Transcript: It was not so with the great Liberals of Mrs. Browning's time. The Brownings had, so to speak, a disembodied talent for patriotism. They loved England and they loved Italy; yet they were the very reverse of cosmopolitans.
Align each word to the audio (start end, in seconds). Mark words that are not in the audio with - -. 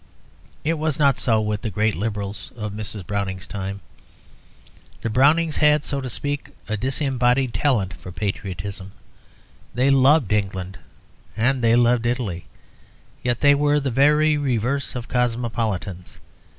It 0.63 0.79
was 0.79 0.97
not 0.97 1.19
so 1.19 1.39
with 1.39 1.61
the 1.61 1.69
great 1.69 1.95
Liberals 1.95 2.51
of 2.55 2.71
Mrs. 2.73 3.05
Browning's 3.05 3.45
time. 3.45 3.81
The 5.03 5.11
Brownings 5.11 5.57
had, 5.57 5.85
so 5.85 6.01
to 6.01 6.09
speak, 6.09 6.49
a 6.67 6.75
disembodied 6.75 7.53
talent 7.53 7.93
for 7.93 8.11
patriotism. 8.11 8.93
They 9.75 9.91
loved 9.91 10.33
England 10.33 10.79
and 11.37 11.63
they 11.63 11.75
loved 11.75 12.07
Italy; 12.07 12.45
yet 13.21 13.41
they 13.41 13.53
were 13.53 13.79
the 13.79 13.91
very 13.91 14.37
reverse 14.37 14.95
of 14.95 15.07
cosmopolitans. 15.07 16.17